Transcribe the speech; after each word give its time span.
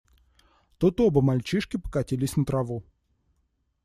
Тут 0.79 0.99
оба 0.99 1.21
мальчишки 1.21 1.77
покатились 1.77 2.35
на 2.35 2.43
траву. 2.45 2.83